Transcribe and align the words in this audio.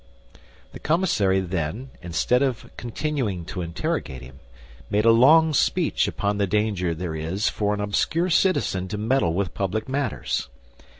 The 0.73 0.79
commissary 0.79 1.41
then, 1.41 1.91
instead 2.01 2.41
of 2.41 2.71
continuing 2.75 3.45
to 3.45 3.61
interrogate 3.61 4.23
him, 4.23 4.39
made 4.89 5.05
him 5.05 5.11
a 5.11 5.13
long 5.13 5.53
speech 5.53 6.07
upon 6.07 6.39
the 6.39 6.47
danger 6.47 6.95
there 6.95 7.13
is 7.15 7.49
for 7.49 7.75
an 7.75 7.79
obscure 7.81 8.31
citizen 8.31 8.87
to 8.87 8.97
meddle 8.97 9.35
with 9.35 9.53
public 9.53 9.87
matters. 9.87 10.49